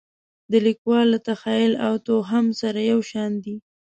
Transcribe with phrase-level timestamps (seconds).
[0.51, 3.55] د لیکوال له تخیل او توهم سره یو شان دي.